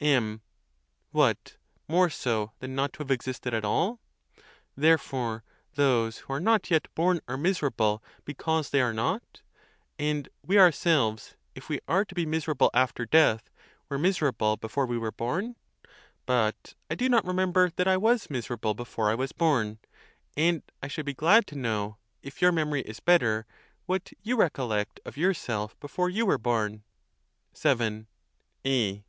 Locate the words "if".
11.54-11.68, 22.20-22.42